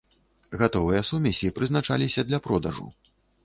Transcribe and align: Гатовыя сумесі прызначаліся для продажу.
Гатовыя 0.61 1.01
сумесі 1.11 1.53
прызначаліся 1.59 2.21
для 2.33 2.43
продажу. 2.49 2.91